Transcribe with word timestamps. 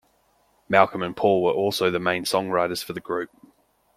Malcolm 0.67 1.03
and 1.03 1.15
Paul 1.15 1.43
were 1.43 1.51
also 1.51 1.91
the 1.91 1.99
main 1.99 2.23
songwriters 2.25 2.83
for 2.83 2.93
the 2.93 2.99
group. 2.99 3.29